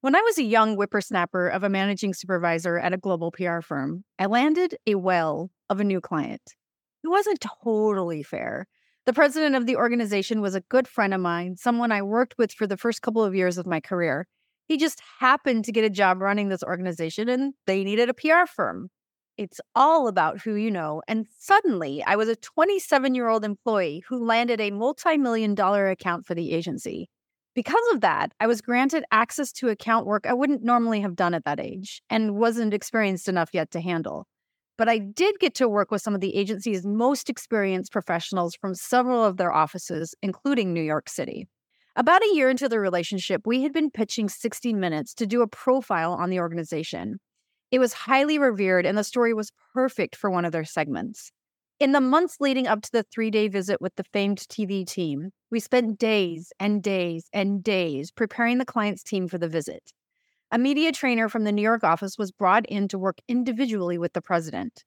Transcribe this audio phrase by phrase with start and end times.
[0.00, 4.04] When I was a young whippersnapper of a managing supervisor at a global PR firm,
[4.16, 6.54] I landed a well of a new client.
[7.02, 8.68] It wasn't totally fair.
[9.06, 12.52] The president of the organization was a good friend of mine, someone I worked with
[12.52, 14.28] for the first couple of years of my career.
[14.68, 18.46] He just happened to get a job running this organization and they needed a PR
[18.46, 18.90] firm.
[19.36, 21.02] It's all about who you know.
[21.08, 25.90] And suddenly, I was a 27 year old employee who landed a multi million dollar
[25.90, 27.08] account for the agency.
[27.58, 31.34] Because of that, I was granted access to account work I wouldn't normally have done
[31.34, 34.28] at that age and wasn't experienced enough yet to handle.
[34.76, 38.76] But I did get to work with some of the agency's most experienced professionals from
[38.76, 41.48] several of their offices, including New York City.
[41.96, 45.48] About a year into the relationship, we had been pitching 60 Minutes to do a
[45.48, 47.18] profile on the organization.
[47.72, 51.32] It was highly revered, and the story was perfect for one of their segments.
[51.80, 55.30] In the months leading up to the three day visit with the famed TV team,
[55.48, 59.92] we spent days and days and days preparing the client's team for the visit.
[60.50, 64.12] A media trainer from the New York office was brought in to work individually with
[64.12, 64.82] the president.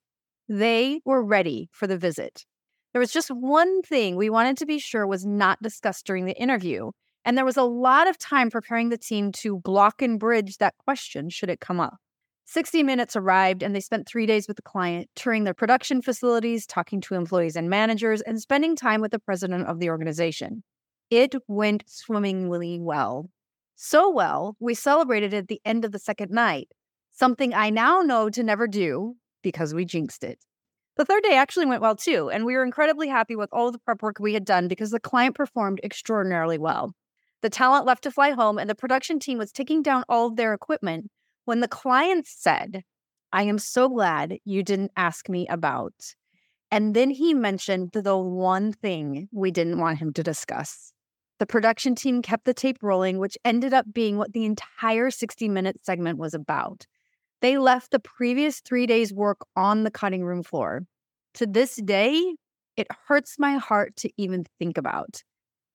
[0.50, 2.44] They were ready for the visit.
[2.92, 6.38] There was just one thing we wanted to be sure was not discussed during the
[6.38, 6.90] interview,
[7.24, 10.74] and there was a lot of time preparing the team to block and bridge that
[10.76, 12.01] question should it come up.
[12.44, 16.66] 60 Minutes arrived and they spent three days with the client, touring their production facilities,
[16.66, 20.62] talking to employees and managers, and spending time with the president of the organization.
[21.10, 23.30] It went swimmingly well.
[23.76, 26.68] So well, we celebrated at the end of the second night,
[27.12, 30.38] something I now know to never do because we jinxed it.
[30.96, 33.78] The third day actually went well too, and we were incredibly happy with all the
[33.78, 36.92] prep work we had done because the client performed extraordinarily well.
[37.40, 40.36] The talent left to fly home, and the production team was taking down all of
[40.36, 41.10] their equipment
[41.44, 42.82] when the client said,
[43.32, 45.94] I am so glad you didn't ask me about.
[46.70, 50.92] And then he mentioned the one thing we didn't want him to discuss.
[51.38, 55.48] The production team kept the tape rolling, which ended up being what the entire 60
[55.48, 56.86] minute segment was about.
[57.40, 60.82] They left the previous three days' work on the cutting room floor.
[61.34, 62.36] To this day,
[62.76, 65.22] it hurts my heart to even think about.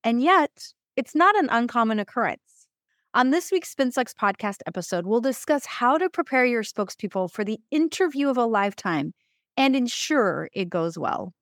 [0.03, 0.51] And yet,
[0.95, 2.46] it's not an uncommon occurrence.
[3.17, 7.59] On this week's SpinSucks podcast episode, we'll discuss how to prepare your spokespeople for the
[7.71, 9.15] interview of a lifetime
[9.57, 11.33] and ensure it goes well.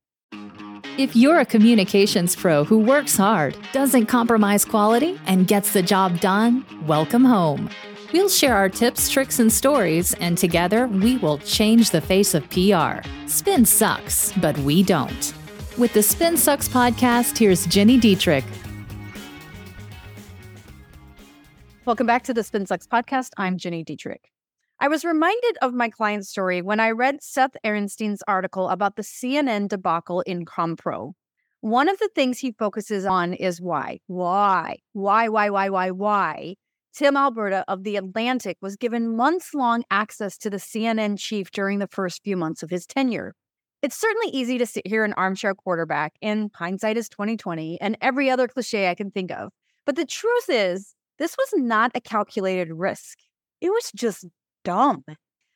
[0.97, 6.22] If you're a communications pro who works hard, doesn't compromise quality, and gets the job
[6.22, 7.69] done, welcome home.
[8.14, 12.50] We'll share our tips, tricks, and stories, and together we will change the face of
[12.52, 13.06] PR.
[13.28, 15.34] Spin sucks, but we don't.
[15.78, 18.46] With the Spin Sucks podcast, here's Gini Dietrich,
[21.85, 23.29] Welcome back to the SpinSucks podcast.
[23.38, 24.31] I'm Gini Dietrich.
[24.79, 29.03] I was reminded of my client's story when I read Seth Arenstein's article about the
[29.03, 31.13] CNN debacle in Compro.
[31.62, 34.00] One of the things he focuses on is why.
[34.07, 34.78] Why?
[34.94, 36.56] Why, why, why, why, why?
[36.91, 41.78] Tim Alberta of The Atlantic was given months long access to the CNN chief during
[41.78, 43.35] the first few months of his tenure.
[43.84, 48.31] It's certainly easy to sit here an armchair quarterback, and hindsight is 2020, and every
[48.31, 49.52] other cliche I can think of.
[49.85, 53.20] But the truth is, this was not a calculated risk.
[53.62, 54.26] It was just
[54.64, 55.03] dumb.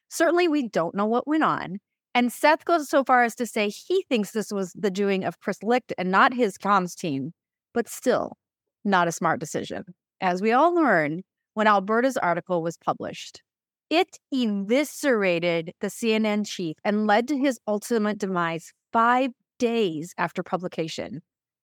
[0.09, 1.77] Certainly, we don't know what went on.
[2.15, 5.39] And Seth goes so far as to say he thinks this was the doing of
[5.39, 7.33] Chris Licht and not his comms team,
[7.73, 8.33] but still
[8.83, 9.83] not a smart decision.
[10.21, 11.21] As we all learn
[11.53, 13.41] when Alberta's article was published,
[13.89, 21.21] it eviscerated the CNN chief and led to his ultimate demise five days after publication.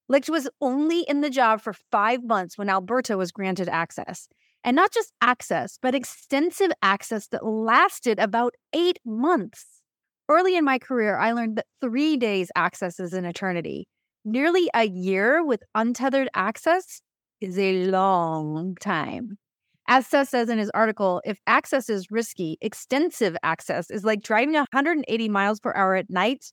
[0.09, 4.29] Licht was only in the job for five months when Alberta was granted access.
[4.63, 9.65] And not just access, but extensive access that lasted about eight months.
[10.29, 13.87] Early in my career, I learned that three days access is an eternity.
[14.25, 17.01] Nearly a year with untethered access
[17.41, 19.39] is a long time.
[19.89, 24.55] As Seth says in his article, if access is risky, extensive access is like driving
[24.55, 26.47] 180 miles per hour at night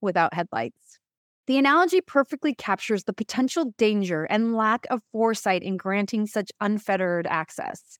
[0.00, 0.98] without headlights.
[1.48, 7.26] The analogy perfectly captures the potential danger and lack of foresight in granting such unfettered
[7.26, 7.98] access.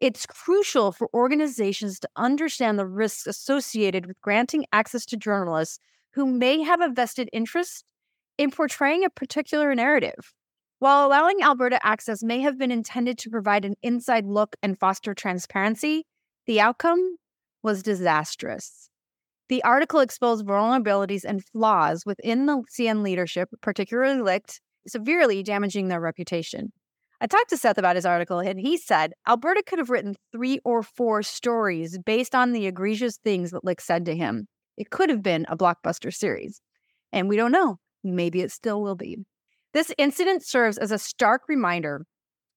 [0.00, 5.78] It's crucial for organizations to understand the risks associated with granting access to journalists
[6.14, 7.84] who may have a vested interest
[8.36, 10.34] in portraying a particular narrative.
[10.80, 15.14] While allowing Alberta access may have been intended to provide an inside look and foster
[15.14, 16.04] transparency,
[16.46, 17.18] the outcome
[17.62, 18.87] was disastrous.
[19.48, 26.00] The article exposed vulnerabilities and flaws within the CNN leadership, particularly Licht, severely damaging their
[26.00, 26.72] reputation.
[27.20, 30.60] I talked to Seth about his article, and he said Alberta could have written three
[30.64, 34.46] or four stories based on the egregious things that Licht said to him.
[34.76, 36.60] It could have been a blockbuster series.
[37.12, 37.78] And we don't know.
[38.04, 39.18] Maybe it still will be.
[39.74, 42.04] This incident serves as a stark reminder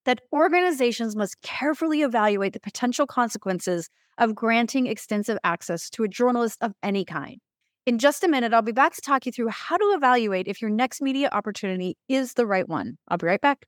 [0.04, 3.88] that organizations must carefully evaluate the potential consequences
[4.18, 7.38] of granting extensive access to a journalist of any kind.
[7.84, 10.60] In just a minute, I'll be back to talk you through how to evaluate if
[10.60, 12.98] your next media opportunity is the right one.
[13.08, 13.66] I'll be right back.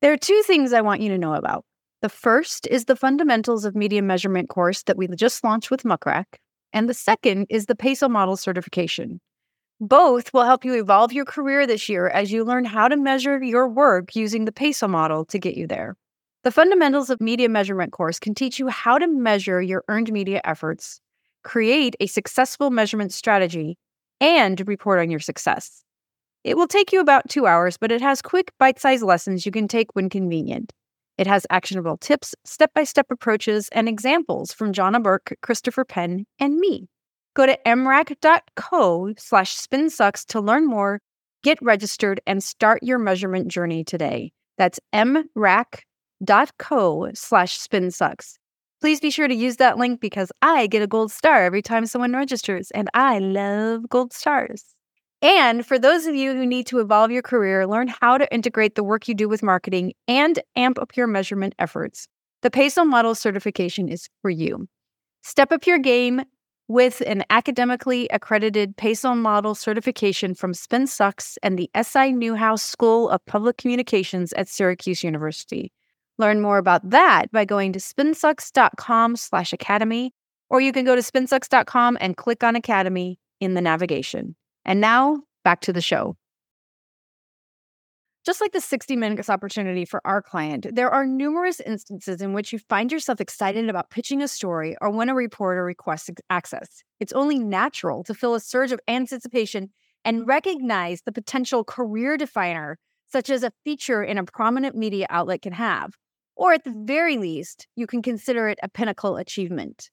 [0.00, 1.64] There are two things I want you to know about.
[2.00, 6.06] The first is the Fundamentals of Media Measurement course that we just launched with Muck
[6.06, 6.40] Rack,
[6.72, 9.20] and the second is the PESO Model certification.
[9.82, 13.42] Both will help you evolve your career this year as you learn how to measure
[13.42, 15.96] your work using the PESO model to get you there.
[16.44, 20.42] The Fundamentals of Media Measurement course can teach you how to measure your earned media
[20.44, 21.00] efforts,
[21.44, 23.78] create a successful measurement strategy,
[24.20, 25.82] and report on your success.
[26.44, 29.52] It will take you about two hours, but it has quick, bite sized lessons you
[29.52, 30.74] can take when convenient.
[31.16, 36.26] It has actionable tips, step by step approaches, and examples from Johna Burke, Christopher Penn,
[36.38, 36.88] and me.
[37.40, 41.00] Go to mrac.co slash spinsucks to learn more,
[41.42, 44.32] get registered, and start your measurement journey today.
[44.58, 45.80] That's mrac.co
[47.14, 48.34] slash spinsucks.
[48.82, 51.86] Please be sure to use that link because I get a gold star every time
[51.86, 54.62] someone registers, and I love gold stars.
[55.22, 58.74] And for those of you who need to evolve your career, learn how to integrate
[58.74, 62.06] the work you do with marketing and amp up your measurement efforts,
[62.42, 64.68] the PESO Model certification is for you.
[65.22, 66.20] Step up your game
[66.70, 73.26] with an academically accredited PESO Model certification from SpinSucks and the SI Newhouse School of
[73.26, 75.72] Public Communications at Syracuse University.
[76.16, 80.14] Learn more about that by going to spinsucks.com slash academy,
[80.48, 84.36] or you can go to spinsucks.com and click on Academy in the navigation.
[84.64, 86.16] And now back to the show.
[88.26, 92.52] Just like the 60 Minutes opportunity for our client, there are numerous instances in which
[92.52, 96.82] you find yourself excited about pitching a story or when a reporter requests access.
[97.00, 99.70] It's only natural to feel a surge of anticipation
[100.04, 102.78] and recognize the potential career definer,
[103.08, 105.94] such as a feature in a prominent media outlet can have.
[106.36, 109.88] Or at the very least, you can consider it a pinnacle achievement.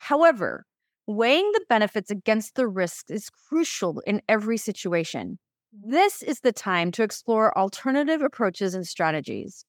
[0.00, 0.66] However,
[1.06, 5.38] weighing the benefits against the risks is crucial in every situation.
[5.72, 9.66] This is the time to explore alternative approaches and strategies.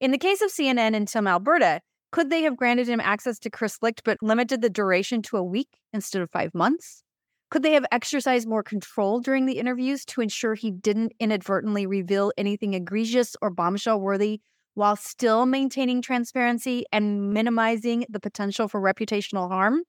[0.00, 1.80] In the case of CNN and Tim, Alberta,
[2.12, 5.42] could they have granted him access to Chris Licht but limited the duration to a
[5.42, 7.02] week instead of five months?
[7.50, 12.32] Could they have exercised more control during the interviews to ensure he didn't inadvertently reveal
[12.38, 14.40] anything egregious or bombshell worthy
[14.74, 19.82] while still maintaining transparency and minimizing the potential for reputational harm?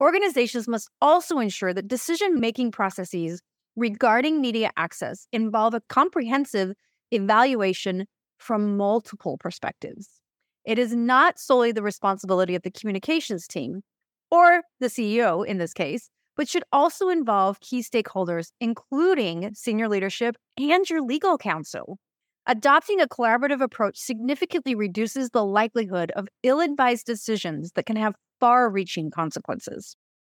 [0.00, 3.40] Organizations must also ensure that decision making processes
[3.78, 6.72] regarding media access involve a comprehensive
[7.12, 8.06] evaluation
[8.38, 10.20] from multiple perspectives.
[10.64, 13.82] It is not solely the responsibility of the communications team
[14.30, 20.36] or the CEO in this case, but should also involve key stakeholders, including senior leadership
[20.58, 21.98] and your legal counsel.
[22.46, 28.14] Adopting a collaborative approach significantly reduces the likelihood of ill advised decisions that can have
[28.40, 29.96] far reaching consequences.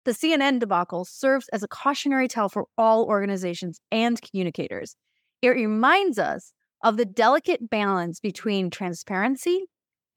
[0.09, 4.95] The CNN debacle serves as a cautionary tale for all organizations and communicators.
[5.43, 6.51] It reminds us
[6.83, 9.65] of the delicate balance between transparency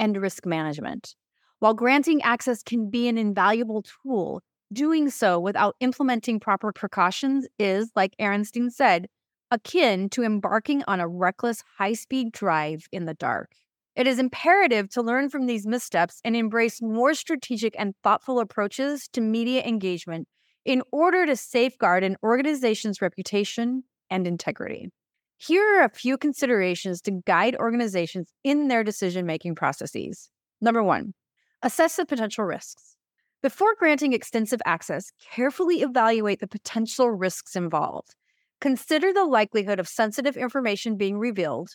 [0.00, 1.14] and risk management.
[1.58, 4.40] While granting access can be an invaluable tool,
[4.72, 9.08] doing so without implementing proper precautions is, like Arenstein said,
[9.50, 13.50] akin to embarking on a reckless high speed drive in the dark.
[13.94, 19.08] It is imperative to learn from these missteps and embrace more strategic and thoughtful approaches
[19.12, 20.28] to media engagement
[20.64, 24.88] in order to safeguard an organization's reputation and integrity.
[25.36, 30.30] Here are a few considerations to guide organizations in their decision making processes.
[30.60, 31.14] Number one,
[31.62, 32.96] assess the potential risks.
[33.42, 38.14] Before granting extensive access, carefully evaluate the potential risks involved.
[38.60, 41.70] Consider the likelihood of sensitive information being revealed,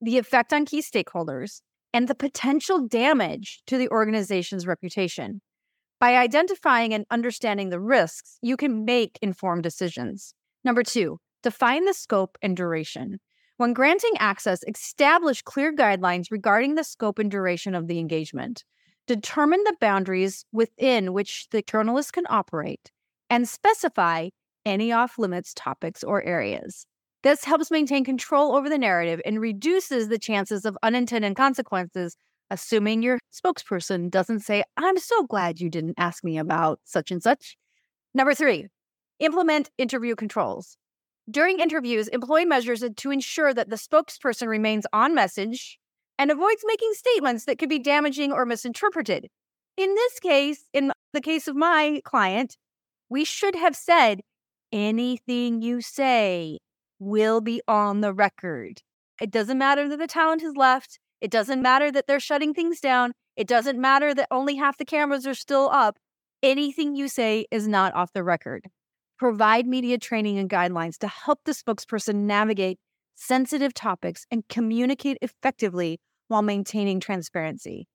[0.00, 1.60] the effect on key stakeholders,
[1.92, 5.40] and the potential damage to the organization's reputation.
[6.00, 10.34] By identifying and understanding the risks, you can make informed decisions.
[10.64, 13.18] Number two, define the scope and duration.
[13.56, 18.64] When granting access, establish clear guidelines regarding the scope and duration of the engagement.
[19.08, 22.92] Determine the boundaries within which the journalist can operate
[23.28, 24.28] and specify
[24.64, 26.86] any off limits topics or areas.
[27.22, 32.16] This helps maintain control over the narrative and reduces the chances of unintended consequences,
[32.50, 37.22] assuming your spokesperson doesn't say, I'm so glad you didn't ask me about such and
[37.22, 37.56] such.
[38.14, 38.68] Number three,
[39.18, 40.76] implement interview controls.
[41.28, 45.78] During interviews, employ measures to ensure that the spokesperson remains on message
[46.18, 49.26] and avoids making statements that could be damaging or misinterpreted.
[49.76, 52.56] In this case, in the case of my client,
[53.10, 54.20] we should have said,
[54.72, 56.58] anything you say
[56.98, 58.82] will be on the record.
[59.20, 60.98] It doesn't matter that the talent has left.
[61.20, 63.12] It doesn't matter that they're shutting things down.
[63.36, 65.96] It doesn't matter that only half the cameras are still up.
[66.42, 68.66] Anything you say is not off the record.
[69.18, 72.78] Provide media training and guidelines to help the spokesperson navigate
[73.16, 77.88] sensitive topics and communicate effectively while maintaining transparency.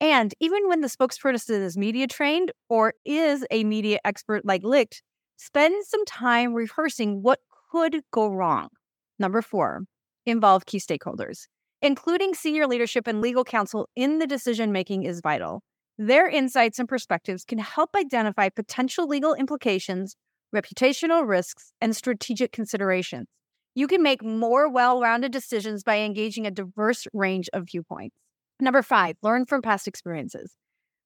[0.00, 5.02] And even when the spokesperson is media trained or is a media expert like Licht,
[5.38, 7.40] spend some time rehearsing what
[7.76, 8.68] could go wrong.
[9.18, 9.82] Number four,
[10.24, 11.46] involve key stakeholders.
[11.82, 15.62] Including senior leadership and legal counsel in the decision making is vital.
[15.98, 20.16] Their insights and perspectives can help identify potential legal implications,
[20.54, 23.26] reputational risks, and strategic considerations.
[23.74, 28.16] You can make more well rounded decisions by engaging a diverse range of viewpoints.
[28.58, 30.54] Number five, learn from past experiences.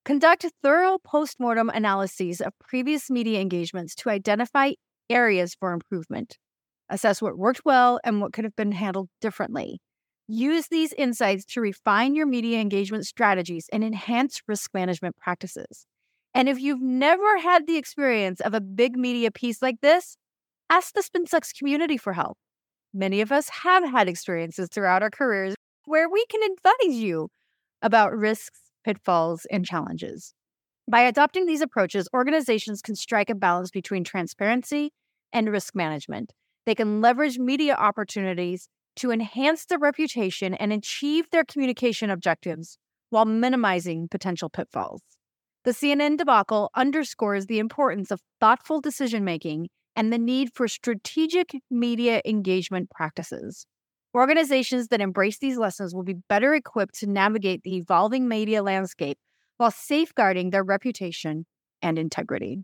[0.04, 4.72] Conduct thorough postmortem analyses of previous media engagements to identify
[5.10, 6.38] areas for improvement.
[6.90, 9.80] Assess what worked well and what could have been handled differently.
[10.26, 15.86] Use these insights to refine your media engagement strategies and enhance risk management practices.
[16.34, 20.16] And if you've never had the experience of a big media piece like this,
[20.68, 22.36] ask the SpinSucks community for help.
[22.92, 25.54] Many of us have had experiences throughout our careers
[25.84, 27.28] where we can advise you
[27.82, 30.34] about risks, pitfalls, and challenges.
[30.88, 34.90] By adopting these approaches, organizations can strike a balance between transparency
[35.32, 36.32] and risk management.
[36.70, 43.24] They can leverage media opportunities to enhance their reputation and achieve their communication objectives while
[43.24, 45.02] minimizing potential pitfalls.
[45.64, 51.56] The CNN debacle underscores the importance of thoughtful decision making and the need for strategic
[51.72, 53.66] media engagement practices.
[54.14, 59.18] Organizations that embrace these lessons will be better equipped to navigate the evolving media landscape
[59.56, 61.46] while safeguarding their reputation
[61.82, 62.62] and integrity.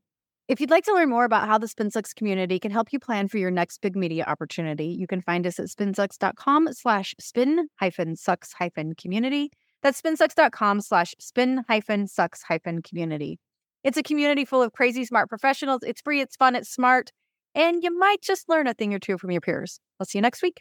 [0.48, 3.26] If you'd like to learn more about how the SpinSucks community can help you plan
[3.26, 8.14] for your next big media opportunity, you can find us at spinsucks.com slash spin hyphen
[8.14, 9.50] sucks hyphen community.
[9.82, 13.40] That's spinsucks.com slash spin hyphen sucks hyphen community.
[13.82, 15.82] It's a community full of crazy smart professionals.
[15.82, 17.10] It's free, it's fun, it's smart,
[17.56, 19.80] and you might just learn a thing or two from your peers.
[19.98, 20.60] I'll see you next week.